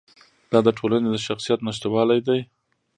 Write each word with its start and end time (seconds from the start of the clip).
دا 0.51 0.59
د 0.67 0.69
ټولنې 0.77 1.07
د 1.11 1.17
شخصیت 1.27 1.59
نشتوالی 1.67 2.19
دی. 2.27 2.39